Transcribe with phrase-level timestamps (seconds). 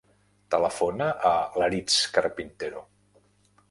[0.55, 2.87] Telefona a l'Aritz Carpintero.